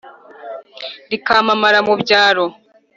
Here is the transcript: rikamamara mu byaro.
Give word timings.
rikamamara 1.09 1.79
mu 1.87 1.93
byaro. 2.01 2.45